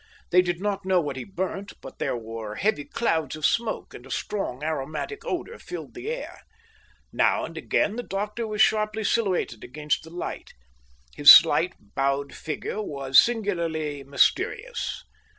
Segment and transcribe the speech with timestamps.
[0.31, 4.03] They did not know what he burnt, but there were heavy clouds of smoke, and
[4.03, 6.41] a strong, aromatic odour filled the air.
[7.13, 10.53] Now and again the doctor was sharply silhouetted against the light.
[11.15, 15.03] His slight, bowed figure was singularly mysterious.